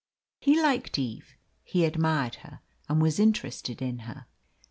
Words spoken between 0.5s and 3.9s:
liked Eve, he admired her, and was interested